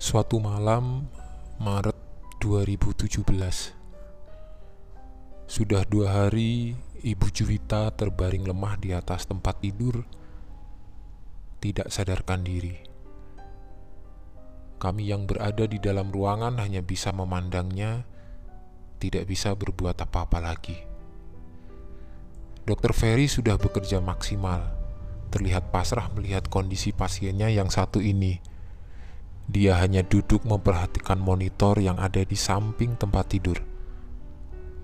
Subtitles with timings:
[0.00, 1.12] Suatu malam,
[1.60, 1.92] Maret
[2.40, 3.20] 2017
[5.44, 6.72] Sudah dua hari,
[7.04, 10.08] Ibu Juwita terbaring lemah di atas tempat tidur
[11.60, 12.80] Tidak sadarkan diri.
[14.80, 18.08] Kami yang berada di dalam ruangan hanya bisa memandangnya
[19.04, 20.80] Tidak bisa berbuat apa-apa lagi.
[22.64, 24.64] Dokter Ferry sudah bekerja maksimal.
[25.28, 28.48] Terlihat pasrah melihat kondisi pasiennya yang satu ini
[29.50, 33.58] dia hanya duduk memperhatikan monitor yang ada di samping tempat tidur.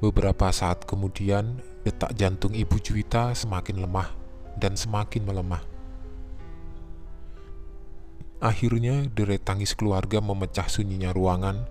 [0.03, 4.11] Beberapa saat kemudian, detak jantung Ibu Juwita semakin lemah
[4.59, 5.63] dan semakin melemah.
[8.43, 11.65] Akhirnya, derai tangis keluarga memecah sunyinya ruangan.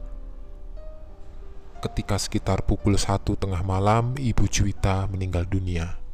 [1.83, 6.04] Ketika sekitar pukul satu tengah malam, Ibu Juwita meninggal dunia.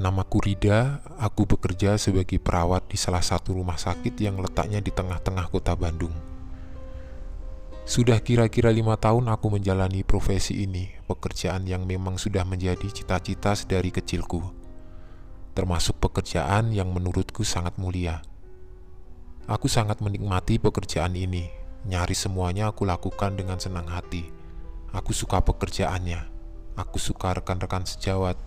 [0.00, 5.52] Namaku Rida, aku bekerja sebagai perawat di salah satu rumah sakit yang letaknya di tengah-tengah
[5.52, 6.16] kota Bandung.
[7.84, 13.92] Sudah kira-kira lima tahun aku menjalani profesi ini, pekerjaan yang memang sudah menjadi cita-cita sedari
[13.92, 14.40] kecilku.
[15.52, 18.24] Termasuk pekerjaan yang menurutku sangat mulia.
[19.52, 21.52] Aku sangat menikmati pekerjaan ini,
[21.84, 24.24] nyaris semuanya aku lakukan dengan senang hati.
[24.96, 26.24] Aku suka pekerjaannya,
[26.80, 28.40] aku suka rekan-rekan sejawat,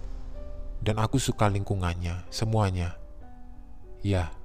[0.83, 2.99] dan aku suka lingkungannya, semuanya.
[4.03, 4.35] Ya,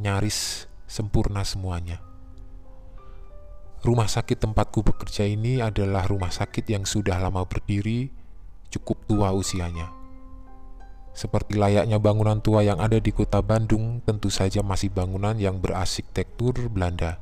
[0.00, 2.00] nyaris sempurna semuanya.
[3.84, 8.08] Rumah sakit tempatku bekerja ini adalah rumah sakit yang sudah lama berdiri,
[8.72, 9.92] cukup tua usianya.
[11.12, 16.72] Seperti layaknya bangunan tua yang ada di kota Bandung, tentu saja masih bangunan yang berarsitektur
[16.72, 17.20] Belanda.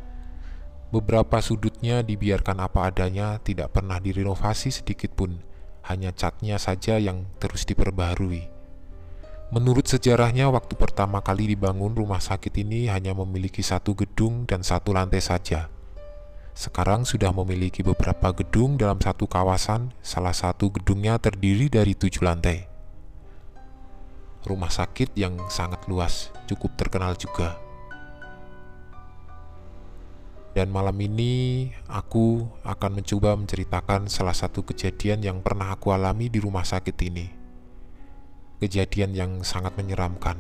[0.95, 5.43] Beberapa sudutnya dibiarkan apa adanya, tidak pernah direnovasi sedikit pun,
[5.91, 8.60] hanya catnya saja yang terus diperbaharui.
[9.51, 14.95] Menurut sejarahnya, waktu pertama kali dibangun rumah sakit ini hanya memiliki satu gedung dan satu
[14.95, 15.67] lantai saja.
[16.55, 22.71] Sekarang sudah memiliki beberapa gedung dalam satu kawasan, salah satu gedungnya terdiri dari tujuh lantai.
[24.47, 27.59] Rumah sakit yang sangat luas, cukup terkenal juga.
[30.55, 36.39] Dan malam ini aku akan mencoba menceritakan salah satu kejadian yang pernah aku alami di
[36.39, 37.40] rumah sakit ini
[38.61, 40.37] kejadian yang sangat menyeramkan.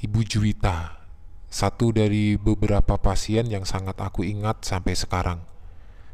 [0.00, 1.04] Ibu Juwita,
[1.52, 5.44] satu dari beberapa pasien yang sangat aku ingat sampai sekarang.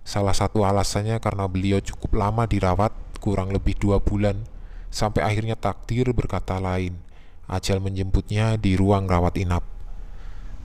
[0.02, 2.90] Salah satu alasannya karena beliau cukup lama dirawat,
[3.22, 4.42] kurang lebih dua bulan,
[4.90, 6.98] sampai akhirnya takdir berkata lain,
[7.46, 9.62] ajal menjemputnya di ruang rawat inap.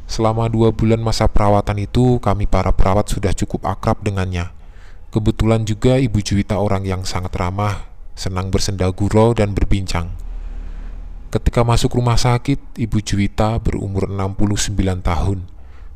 [0.05, 4.54] Selama dua bulan masa perawatan itu, kami para perawat sudah cukup akrab dengannya.
[5.15, 7.87] Kebetulan juga Ibu Juwita orang yang sangat ramah,
[8.19, 10.11] senang bersenda gurau dan berbincang.
[11.31, 15.47] Ketika masuk rumah sakit, Ibu Juwita berumur 69 tahun.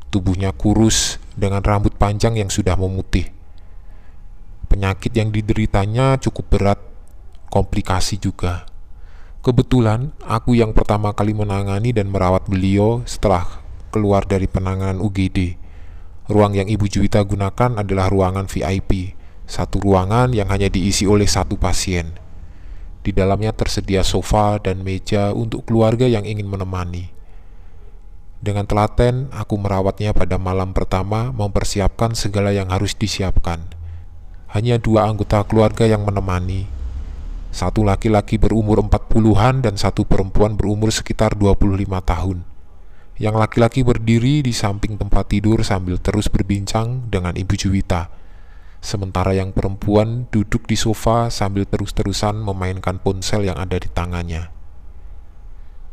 [0.08, 3.28] Tubuhnya kurus dengan rambut panjang yang sudah memutih.
[4.72, 6.80] Penyakit yang dideritanya cukup berat,
[7.52, 8.72] komplikasi juga.
[9.44, 13.44] Kebetulan, aku yang pertama kali menangani dan merawat beliau setelah
[13.92, 15.59] keluar dari penanganan UGD.
[16.30, 19.18] Ruang yang Ibu Juwita gunakan adalah ruangan VIP,
[19.50, 22.14] satu ruangan yang hanya diisi oleh satu pasien.
[23.02, 27.10] Di dalamnya tersedia sofa dan meja untuk keluarga yang ingin menemani.
[28.46, 33.66] Dengan telaten, aku merawatnya pada malam pertama, mempersiapkan segala yang harus disiapkan.
[34.54, 36.70] Hanya dua anggota keluarga yang menemani.
[37.50, 42.46] Satu laki-laki berumur 40-an dan satu perempuan berumur sekitar 25 tahun.
[43.20, 48.08] Yang laki-laki berdiri di samping tempat tidur sambil terus berbincang dengan Ibu Juwita.
[48.80, 54.48] Sementara yang perempuan duduk di sofa sambil terus-terusan memainkan ponsel yang ada di tangannya.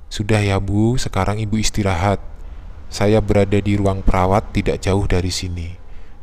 [0.07, 2.23] Sudah ya bu, sekarang ibu istirahat.
[2.87, 5.75] Saya berada di ruang perawat tidak jauh dari sini.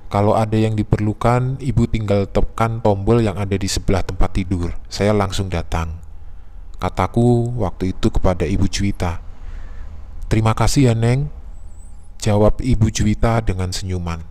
[0.08, 4.72] Kalau ada yang diperlukan, ibu tinggal tekan tombol yang ada di sebelah tempat tidur.
[4.88, 6.00] Saya langsung datang.
[6.79, 9.33] Kataku waktu itu kepada ibu Juwita.
[10.34, 11.30] Terima kasih ya, Neng.
[12.18, 14.26] Jawab Ibu Juwita dengan senyuman.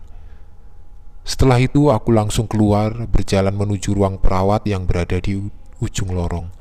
[1.23, 5.39] Setelah itu aku langsung keluar berjalan menuju ruang perawat yang berada di
[5.79, 6.51] ujung lorong.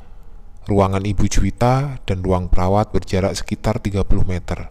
[0.71, 4.71] Ruangan Ibu Juwita dan ruang perawat berjarak sekitar 30 meter.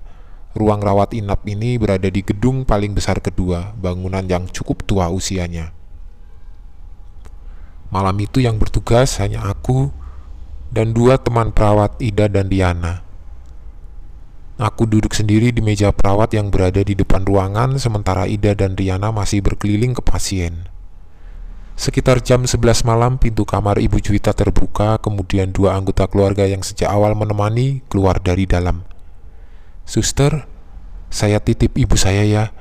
[0.55, 5.75] Ruang rawat inap ini berada di gedung paling besar kedua, bangunan yang cukup tua usianya.
[7.91, 9.91] Malam itu yang bertugas hanya aku
[10.71, 13.10] dan dua teman perawat Ida dan Diana.
[14.61, 19.09] Aku duduk sendiri di meja perawat yang berada di depan ruangan, sementara Ida dan Riana
[19.09, 20.69] masih berkeliling ke pasien.
[21.73, 26.93] Sekitar jam 11 malam, pintu kamar Ibu Juwita terbuka, kemudian dua anggota keluarga yang sejak
[26.93, 28.85] awal menemani keluar dari dalam.
[29.81, 30.45] Suster,
[31.09, 32.53] saya titip ibu saya ya.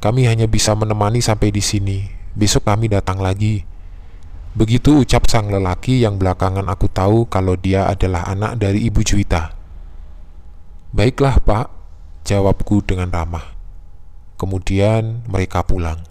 [0.00, 2.08] Kami hanya bisa menemani sampai di sini.
[2.32, 3.60] Besok kami datang lagi.
[4.56, 9.61] Begitu ucap sang lelaki yang belakangan aku tahu kalau dia adalah anak dari Ibu Juwita.
[10.92, 11.72] Baiklah, Pak,
[12.28, 13.56] jawabku dengan ramah.
[14.36, 16.04] Kemudian mereka pulang.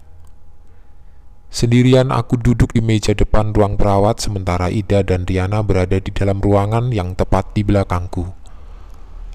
[1.54, 6.42] Sendirian aku duduk di meja depan ruang perawat sementara Ida dan Riana berada di dalam
[6.42, 8.26] ruangan yang tepat di belakangku.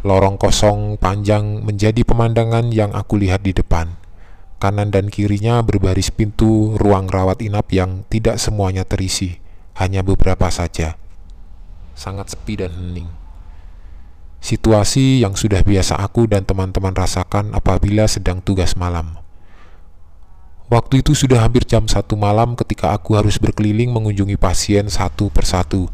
[0.04, 3.96] Lorong kosong panjang menjadi pemandangan yang aku lihat di depan.
[4.60, 9.40] Kanan dan kirinya berbaris pintu ruang rawat inap yang tidak semuanya terisi,
[9.80, 11.00] hanya beberapa saja.
[11.96, 13.27] Sangat sepi dan hening.
[14.38, 19.18] Situasi yang sudah biasa aku dan teman-teman rasakan apabila sedang tugas malam.
[20.68, 25.88] Waktu itu sudah hampir jam satu malam ketika aku harus berkeliling mengunjungi pasien satu persatu.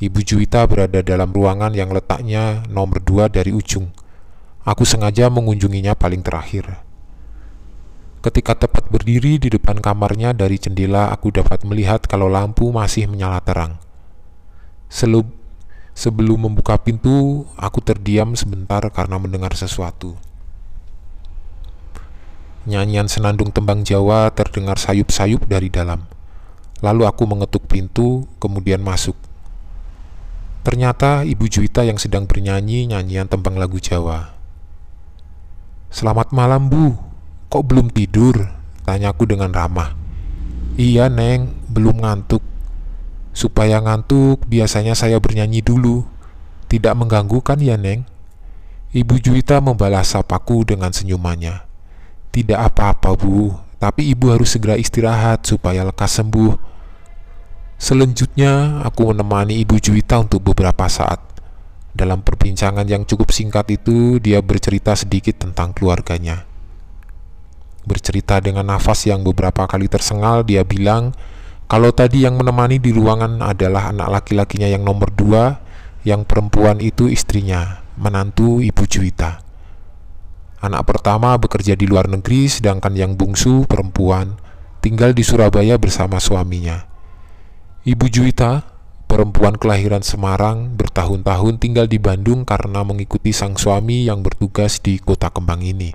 [0.00, 3.92] Ibu Juwita berada dalam ruangan yang letaknya nomor dua dari ujung.
[4.64, 6.80] Aku sengaja mengunjunginya paling terakhir.
[8.20, 13.40] Ketika tepat berdiri di depan kamarnya dari jendela, aku dapat melihat kalau lampu masih menyala
[13.40, 13.80] terang.
[14.92, 15.28] Selub,
[16.00, 20.16] sebelum membuka pintu, aku terdiam sebentar karena mendengar sesuatu.
[22.64, 26.08] Nyanyian senandung tembang Jawa terdengar sayup-sayup dari dalam.
[26.80, 29.12] Lalu aku mengetuk pintu, kemudian masuk.
[30.64, 34.32] Ternyata Ibu Juwita yang sedang bernyanyi nyanyian tembang lagu Jawa.
[35.92, 36.96] Selamat malam, Bu.
[37.52, 38.40] Kok belum tidur?
[38.88, 39.92] Tanyaku dengan ramah.
[40.80, 42.40] Iya, Neng, belum ngantuk.
[43.40, 46.04] Supaya ngantuk, biasanya saya bernyanyi dulu.
[46.68, 48.04] Tidak mengganggu kan ya, Neng?
[48.92, 51.64] Ibu Juwita membalas sapaku dengan senyumannya.
[52.36, 56.52] Tidak apa-apa, Bu, tapi ibu harus segera istirahat supaya lekas sembuh.
[57.80, 61.24] Selanjutnya, aku menemani Ibu Juwita untuk beberapa saat.
[61.96, 66.44] Dalam perbincangan yang cukup singkat itu, dia bercerita sedikit tentang keluarganya.
[67.88, 71.16] Bercerita dengan nafas yang beberapa kali tersengal, dia bilang
[71.70, 75.62] kalau tadi yang menemani di ruangan adalah anak laki-lakinya yang nomor dua,
[76.02, 79.38] yang perempuan itu istrinya, menantu Ibu Juwita.
[80.66, 84.34] Anak pertama bekerja di luar negeri, sedangkan yang bungsu, perempuan,
[84.82, 86.90] tinggal di Surabaya bersama suaminya.
[87.86, 88.66] Ibu Juwita,
[89.06, 95.30] perempuan kelahiran Semarang, bertahun-tahun tinggal di Bandung karena mengikuti sang suami yang bertugas di kota
[95.30, 95.94] kembang ini.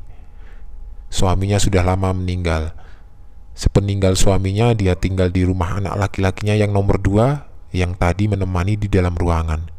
[1.11, 2.84] Suaminya sudah lama meninggal.
[3.55, 8.91] Sepeninggal suaminya, dia tinggal di rumah anak laki-lakinya yang nomor dua, yang tadi menemani di
[8.91, 9.71] dalam ruangan.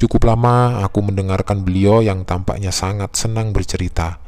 [0.00, 4.20] Cukup lama aku mendengarkan beliau yang tampaknya sangat senang bercerita,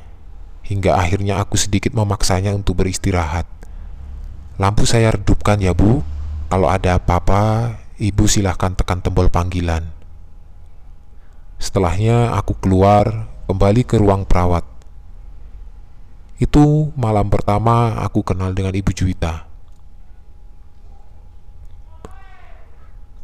[0.65, 3.49] hingga akhirnya aku sedikit memaksanya untuk beristirahat.
[4.61, 6.05] Lampu saya redupkan ya bu,
[6.53, 9.89] kalau ada apa-apa, ibu silahkan tekan tombol panggilan.
[11.57, 14.78] Setelahnya aku keluar, kembali ke ruang perawat.
[16.39, 19.51] Itu malam pertama aku kenal dengan Ibu Juwita.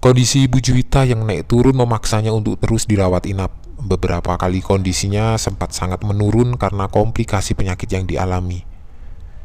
[0.03, 3.55] Kondisi Ibu Juwita yang naik turun memaksanya untuk terus dirawat inap.
[3.79, 8.67] Beberapa kali kondisinya sempat sangat menurun karena komplikasi penyakit yang dialami.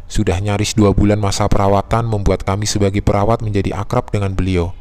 [0.10, 4.74] Sudah nyaris dua bulan masa perawatan membuat kami sebagai perawat menjadi akrab dengan beliau.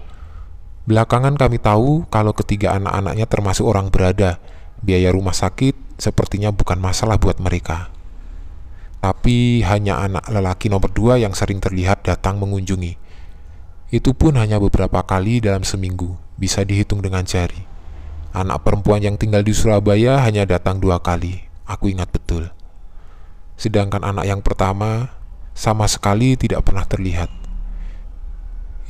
[0.89, 4.41] Belakangan kami tahu kalau ketiga anak-anaknya termasuk orang berada.
[4.81, 7.93] Biaya rumah sakit sepertinya bukan masalah buat mereka.
[9.09, 13.01] Tapi hanya anak lelaki nomor dua yang sering terlihat datang mengunjungi.
[13.89, 17.65] Itu pun hanya beberapa kali dalam seminggu, bisa dihitung dengan jari.
[18.37, 22.53] Anak perempuan yang tinggal di Surabaya hanya datang dua kali, aku ingat betul.
[23.57, 25.09] Sedangkan anak yang pertama
[25.57, 27.33] sama sekali tidak pernah terlihat.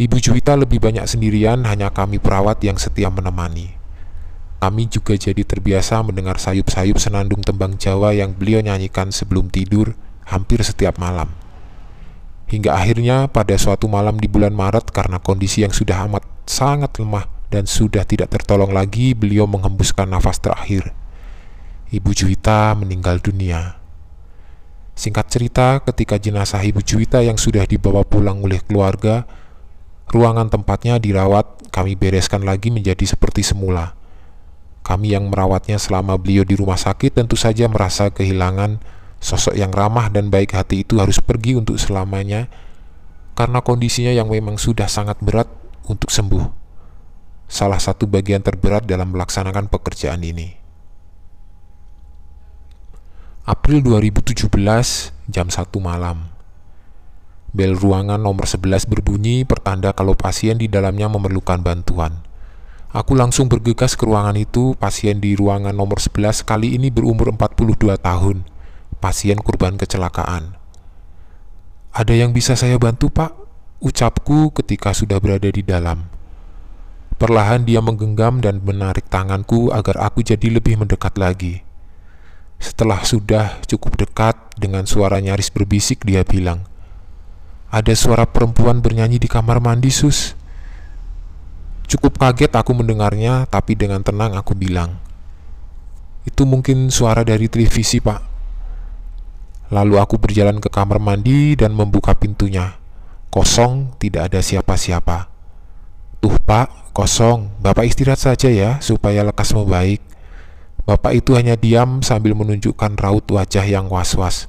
[0.02, 3.70] Ibu Juwita lebih banyak sendirian, hanya kami perawat yang setia menemani.
[4.58, 9.94] Kami juga jadi terbiasa mendengar sayup-sayup senandung tembang Jawa yang beliau nyanyikan sebelum tidur
[10.28, 11.32] hampir setiap malam.
[12.48, 17.28] Hingga akhirnya pada suatu malam di bulan Maret karena kondisi yang sudah amat sangat lemah
[17.52, 20.92] dan sudah tidak tertolong lagi, beliau menghembuskan nafas terakhir.
[21.88, 23.80] Ibu Juwita meninggal dunia.
[24.92, 29.24] Singkat cerita, ketika jenazah Ibu Juwita yang sudah dibawa pulang oleh keluarga,
[30.12, 33.96] ruangan tempatnya dirawat, kami bereskan lagi menjadi seperti semula.
[34.84, 38.80] Kami yang merawatnya selama beliau di rumah sakit tentu saja merasa kehilangan
[39.18, 42.46] Sosok yang ramah dan baik hati itu harus pergi untuk selamanya
[43.34, 45.46] karena kondisinya yang memang sudah sangat berat
[45.86, 46.46] untuk sembuh.
[47.48, 50.58] Salah satu bagian terberat dalam melaksanakan pekerjaan ini.
[53.48, 54.44] April 2017
[55.32, 56.28] jam 1 malam.
[57.48, 62.20] Bel ruangan nomor 11 berbunyi pertanda kalau pasien di dalamnya memerlukan bantuan.
[62.92, 64.76] Aku langsung bergegas ke ruangan itu.
[64.76, 68.44] Pasien di ruangan nomor 11 kali ini berumur 42 tahun.
[68.98, 70.58] Pasien korban kecelakaan.
[71.94, 73.30] Ada yang bisa saya bantu, Pak?
[73.78, 76.10] Ucapku ketika sudah berada di dalam.
[77.14, 81.62] Perlahan dia menggenggam dan menarik tanganku agar aku jadi lebih mendekat lagi.
[82.58, 86.66] Setelah sudah cukup dekat, dengan suara nyaris berbisik dia bilang,
[87.70, 90.34] ada suara perempuan bernyanyi di kamar mandi, Sus.
[91.86, 94.98] Cukup kaget aku mendengarnya, tapi dengan tenang aku bilang,
[96.26, 98.37] "Itu mungkin suara dari televisi, Pak."
[99.68, 102.80] Lalu aku berjalan ke kamar mandi dan membuka pintunya.
[103.28, 105.28] Kosong, tidak ada siapa-siapa.
[106.24, 107.52] "Tuh, Pak, kosong.
[107.60, 110.00] Bapak istirahat saja ya, supaya lekas membaik."
[110.88, 114.48] Bapak itu hanya diam sambil menunjukkan raut wajah yang was-was.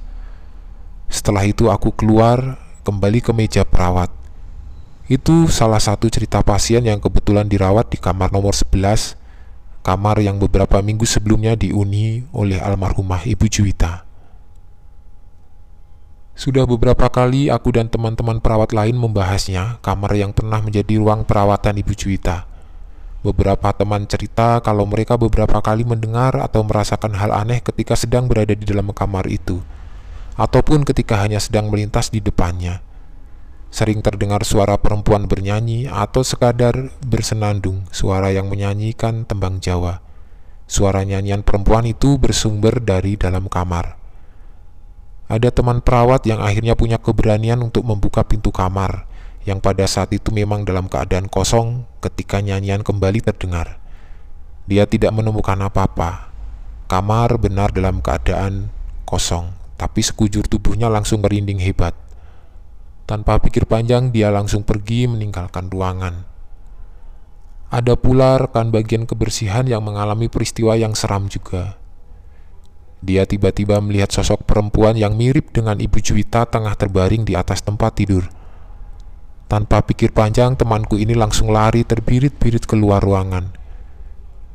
[1.12, 4.08] Setelah itu aku keluar kembali ke meja perawat.
[5.04, 9.20] Itu salah satu cerita pasien yang kebetulan dirawat di kamar nomor 11,
[9.84, 14.09] kamar yang beberapa minggu sebelumnya diuni oleh almarhumah Ibu Juwita.
[16.40, 21.76] Sudah beberapa kali aku dan teman-teman perawat lain membahasnya, kamar yang pernah menjadi ruang perawatan
[21.84, 22.48] Ibu Juwita.
[23.20, 28.56] Beberapa teman cerita kalau mereka beberapa kali mendengar atau merasakan hal aneh ketika sedang berada
[28.56, 29.60] di dalam kamar itu
[30.40, 32.80] ataupun ketika hanya sedang melintas di depannya.
[33.68, 40.00] Sering terdengar suara perempuan bernyanyi atau sekadar bersenandung, suara yang menyanyikan tembang Jawa.
[40.64, 43.99] Suara nyanyian perempuan itu bersumber dari dalam kamar.
[45.30, 49.06] Ada teman perawat yang akhirnya punya keberanian untuk membuka pintu kamar,
[49.46, 53.78] yang pada saat itu memang dalam keadaan kosong ketika nyanyian kembali terdengar.
[54.66, 56.34] Dia tidak menemukan apa-apa.
[56.90, 58.74] Kamar benar dalam keadaan
[59.06, 61.96] kosong tapi sekujur tubuhnya langsung merinding hebat.
[63.08, 66.28] Tanpa pikir panjang, dia langsung pergi meninggalkan ruangan.
[67.72, 71.79] Ada pula rekan bagian kebersihan yang mengalami peristiwa yang seram juga.
[73.00, 77.96] Dia tiba-tiba melihat sosok perempuan yang mirip dengan Ibu Juwita tengah terbaring di atas tempat
[77.96, 78.28] tidur.
[79.48, 83.50] Tanpa pikir panjang, temanku ini langsung lari terbirit-birit keluar ruangan.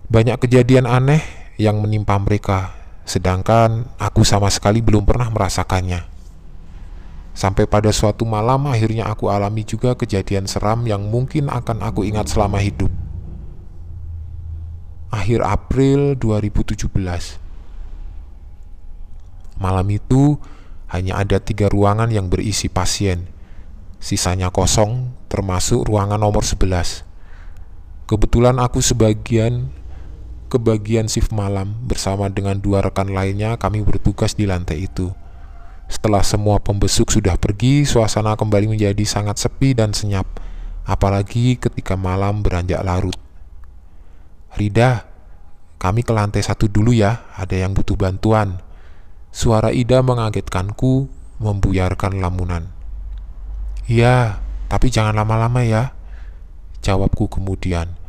[0.08, 1.26] Banyak kejadian aneh
[1.58, 6.06] yang menimpa mereka, sedangkan aku sama sekali belum pernah merasakannya.
[7.36, 12.32] Sampai pada suatu malam akhirnya aku alami juga kejadian seram yang mungkin akan aku ingat
[12.32, 12.94] selama hidup.
[15.12, 17.45] Akhir April 2017
[19.58, 20.40] Malam itu
[20.92, 23.28] hanya ada tiga ruangan yang berisi pasien
[23.98, 27.06] Sisanya kosong termasuk ruangan nomor 11
[28.06, 29.74] Kebetulan aku sebagian
[30.46, 35.10] ke bagian shift malam bersama dengan dua rekan lainnya kami bertugas di lantai itu.
[35.90, 40.26] Setelah semua pembesuk sudah pergi, suasana kembali menjadi sangat sepi dan senyap,
[40.86, 43.18] apalagi ketika malam beranjak larut.
[44.56, 45.06] Rida,
[45.78, 48.65] kami ke lantai satu dulu ya, ada yang butuh bantuan.
[49.36, 51.12] Suara Ida mengagetkanku,
[51.44, 52.72] membuyarkan lamunan.
[53.84, 54.40] Iya,
[54.72, 55.92] tapi jangan lama-lama ya,
[56.80, 58.00] jawabku kemudian.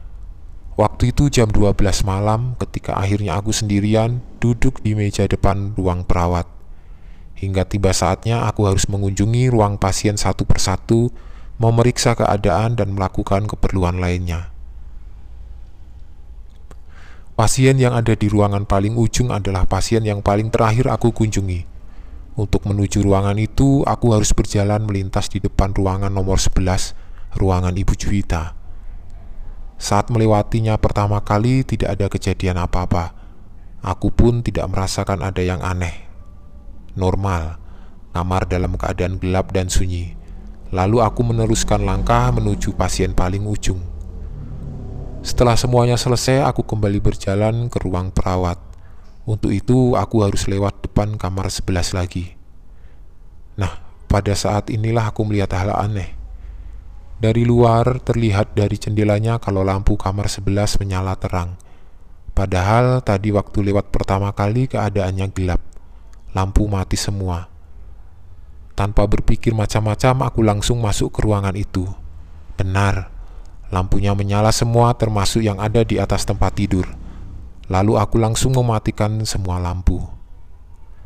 [0.78, 6.46] Waktu itu jam 12 malam ketika akhirnya aku sendirian duduk di meja depan ruang perawat.
[7.34, 11.10] Hingga tiba saatnya aku harus mengunjungi ruang pasien satu persatu,
[11.58, 14.54] memeriksa keadaan dan melakukan keperluan lainnya.
[17.36, 21.68] Pasien yang ada di ruangan paling ujung adalah pasien yang paling terakhir aku kunjungi.
[22.32, 26.96] Untuk menuju ruangan itu, aku harus berjalan melintas di depan ruangan nomor 11,
[27.36, 28.56] ruangan Ibu Juwita.
[29.76, 33.12] Saat melewatinya pertama kali tidak ada kejadian apa-apa.
[33.84, 36.08] Aku pun tidak merasakan ada yang aneh.
[36.96, 37.60] Normal,
[38.16, 40.16] kamar dalam keadaan gelap dan sunyi.
[40.72, 43.95] Lalu aku meneruskan langkah menuju pasien paling ujung.
[45.26, 48.62] Setelah semuanya selesai, aku kembali berjalan ke ruang perawat.
[49.26, 52.38] Untuk itu, aku harus lewat depan kamar sebelas lagi.
[53.58, 53.74] Nah,
[54.06, 56.14] pada saat inilah aku melihat hal aneh.
[57.18, 61.58] Dari luar terlihat dari jendelanya kalau lampu kamar sebelas menyala terang.
[62.30, 65.58] Padahal tadi waktu lewat pertama kali keadaannya gelap.
[66.38, 67.50] Lampu mati semua.
[68.78, 71.82] Tanpa berpikir macam-macam aku langsung masuk ke ruangan itu.
[72.54, 73.15] Benar,
[73.70, 76.86] lampunya menyala semua termasuk yang ada di atas tempat tidur.
[77.66, 79.98] Lalu aku langsung mematikan semua lampu.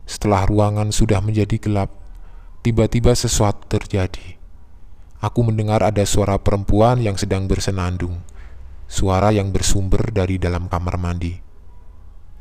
[0.04, 1.88] Setelah ruangan sudah menjadi gelap,
[2.60, 4.40] tiba-tiba sesuatu terjadi
[5.20, 8.24] aku mendengar ada suara perempuan yang sedang bersenandung,
[8.88, 11.36] suara yang bersumber dari dalam kamar mandi.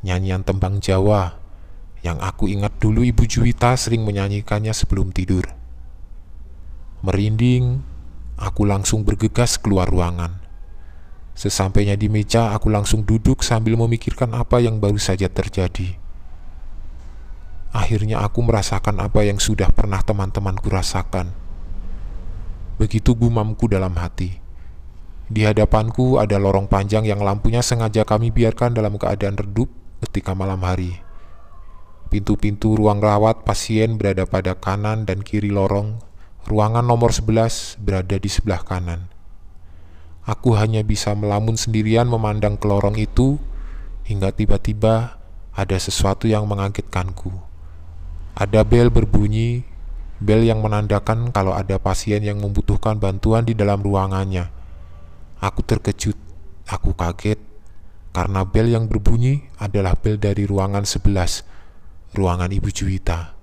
[0.00, 1.36] Nyanyian tembang Jawa
[2.00, 5.44] yang aku ingat dulu Ibu Juwita sering menyanyikannya sebelum tidur.
[7.04, 7.84] Merinding,
[8.40, 10.40] aku langsung bergegas keluar ruangan.
[11.36, 16.00] Sesampainya di meja, aku langsung duduk sambil memikirkan apa yang baru saja terjadi.
[17.70, 21.30] Akhirnya aku merasakan apa yang sudah pernah teman-temanku rasakan.
[22.80, 24.42] Begitu gumamku dalam hati.
[25.30, 29.70] Di hadapanku ada lorong panjang yang lampunya sengaja kami biarkan dalam keadaan redup
[30.02, 30.98] ketika malam hari.
[32.10, 36.02] Pintu-pintu ruang rawat pasien berada pada kanan dan kiri lorong
[36.48, 39.12] Ruangan nomor 11 berada di sebelah kanan.
[40.24, 43.36] Aku hanya bisa melamun sendirian memandang ke lorong itu
[44.08, 45.20] hingga tiba-tiba
[45.52, 47.28] ada sesuatu yang mengagetkanku.
[48.38, 49.66] Ada bel berbunyi,
[50.22, 54.48] bel yang menandakan kalau ada pasien yang membutuhkan bantuan di dalam ruangannya.
[55.40, 56.16] Aku terkejut,
[56.68, 57.40] aku kaget
[58.12, 63.39] karena bel yang berbunyi adalah bel dari ruangan 11, ruangan Ibu Juwita.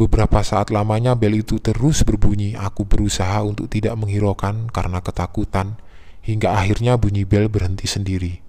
[0.00, 2.56] Beberapa saat lamanya bel itu terus berbunyi.
[2.56, 5.76] Aku berusaha untuk tidak menghiraukan karena ketakutan,
[6.24, 8.40] hingga akhirnya bunyi bel berhenti sendiri.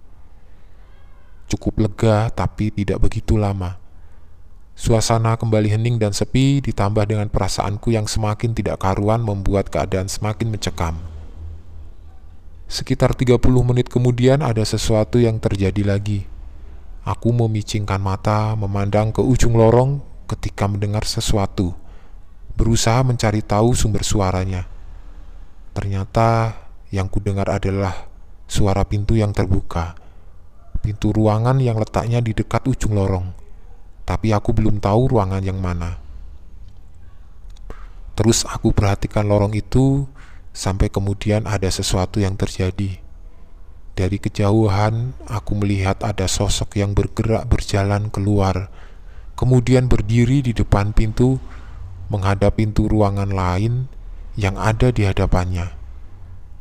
[1.51, 3.75] Cukup lega, tapi tidak begitu lama.
[4.79, 10.55] Suasana kembali hening dan sepi, ditambah dengan perasaanku yang semakin tidak karuan membuat keadaan semakin
[10.55, 11.03] mencekam.
[12.71, 16.23] Sekitar 30 menit kemudian ada sesuatu yang terjadi lagi.
[17.03, 21.75] Aku memicingkan mata, memandang ke ujung lorong ketika mendengar sesuatu,
[22.55, 24.63] berusaha mencari tahu sumber suaranya.
[25.75, 26.55] Ternyata
[26.91, 28.07] yang kudengar adalah
[28.47, 29.95] suara pintu yang terbuka,
[30.79, 33.31] pintu ruangan yang letaknya di dekat ujung lorong,
[34.07, 35.99] tapi aku belum tahu ruangan yang mana.
[38.15, 40.07] Terus aku perhatikan lorong itu
[40.51, 42.99] sampai kemudian ada sesuatu yang terjadi.
[43.91, 48.71] Dari kejauhan, aku melihat ada sosok yang bergerak berjalan keluar
[49.41, 51.41] kemudian berdiri di depan pintu
[52.13, 53.89] menghadap pintu ruangan lain
[54.37, 55.73] yang ada di hadapannya.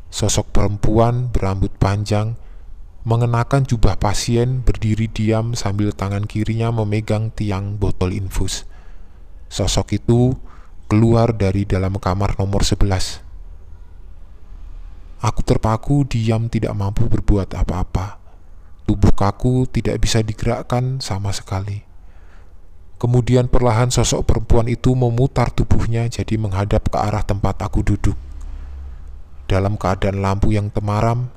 [0.09, 2.41] Sosok perempuan berambut panjang
[3.05, 8.65] mengenakan jubah pasien berdiri diam sambil tangan kirinya memegang tiang botol infus.
[9.53, 10.33] Sosok itu
[10.89, 12.81] keluar dari dalam kamar nomor 11.
[15.21, 18.17] Aku terpaku diam tidak mampu berbuat apa-apa.
[18.89, 21.90] Tubuh kaku tidak bisa digerakkan sama sekali.
[23.01, 28.13] Kemudian perlahan sosok perempuan itu memutar tubuhnya jadi menghadap ke arah tempat aku duduk.
[29.49, 31.33] Dalam keadaan lampu yang temaram,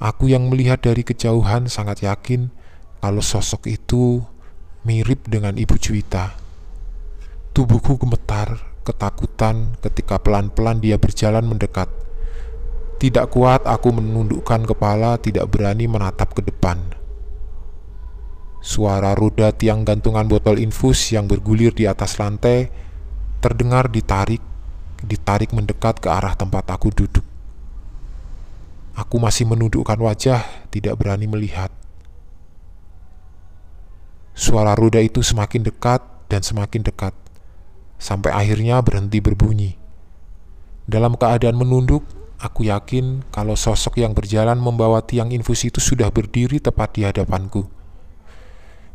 [0.00, 2.48] aku yang melihat dari kejauhan sangat yakin
[3.04, 4.24] kalau sosok itu
[4.88, 6.32] mirip dengan Ibu Juwita.
[7.52, 11.92] Tubuhku gemetar, ketakutan ketika pelan-pelan dia berjalan mendekat.
[12.96, 17.01] Tidak kuat aku menundukkan kepala, tidak berani menatap ke depan.
[18.62, 22.70] Suara roda tiang gantungan botol infus yang bergulir di atas lantai
[23.42, 24.38] terdengar ditarik,
[25.02, 27.26] ditarik mendekat ke arah tempat aku duduk.
[28.94, 31.74] Aku masih menundukkan wajah, tidak berani melihat.
[34.30, 37.18] Suara roda itu semakin dekat dan semakin dekat,
[37.98, 39.74] sampai akhirnya berhenti berbunyi.
[40.86, 42.06] Dalam keadaan menunduk,
[42.38, 47.81] aku yakin kalau sosok yang berjalan membawa tiang infus itu sudah berdiri tepat di hadapanku.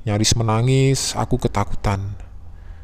[0.07, 2.15] Nyaris menangis, aku ketakutan.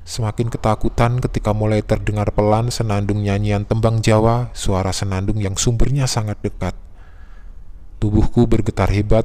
[0.04, 6.44] Semakin ketakutan ketika mulai terdengar pelan senandung nyanyian tembang Jawa, suara senandung yang sumbernya sangat
[6.44, 6.76] dekat.
[8.04, 9.24] Tubuhku bergetar hebat,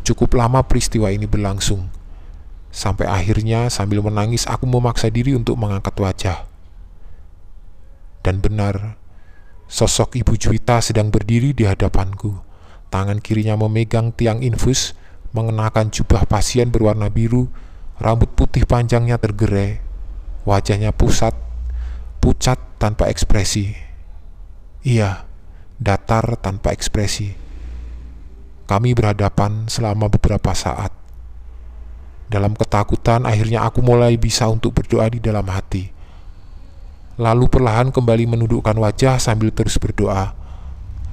[0.00, 1.92] cukup lama peristiwa ini berlangsung.
[2.72, 6.48] Sampai akhirnya sambil menangis aku memaksa diri untuk mengangkat wajah.
[8.24, 8.96] Dan benar,
[9.68, 12.40] sosok Ibu Juwita sedang berdiri di hadapanku.
[12.88, 14.96] Tangan kirinya memegang tiang infus,
[15.34, 17.50] mengenakan jubah pasien berwarna biru,
[17.98, 19.82] rambut putih panjangnya tergerai,
[20.46, 21.34] wajahnya pusat,
[22.22, 23.74] pucat tanpa ekspresi.
[24.86, 25.26] Iya,
[25.82, 27.34] datar tanpa ekspresi.
[28.64, 30.94] Kami berhadapan selama beberapa saat.
[32.30, 35.92] Dalam ketakutan, akhirnya aku mulai bisa untuk berdoa di dalam hati.
[37.20, 40.32] Lalu perlahan kembali menundukkan wajah sambil terus berdoa.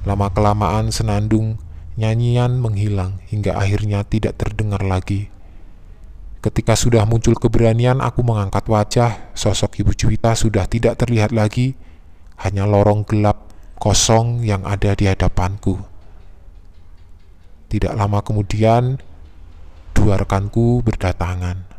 [0.02, 1.60] Lama-kelamaan senandung
[1.92, 5.28] Nyanyian menghilang hingga akhirnya tidak terdengar lagi.
[6.42, 9.30] Ketika sudah muncul keberanian, aku mengangkat wajah.
[9.36, 11.78] Sosok Ibu Juwita sudah tidak terlihat lagi,
[12.42, 15.78] hanya lorong gelap kosong yang ada di hadapanku.
[17.70, 18.98] Tidak lama kemudian,
[19.94, 21.71] dua rekanku berdatangan.